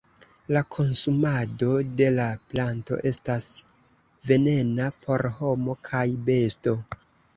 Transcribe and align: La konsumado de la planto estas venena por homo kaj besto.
La 0.55 0.61
konsumado 0.75 1.67
de 1.99 2.07
la 2.15 2.25
planto 2.53 2.97
estas 3.11 3.47
venena 4.31 4.89
por 5.05 5.25
homo 5.37 5.77
kaj 5.91 6.03
besto. 6.31 6.75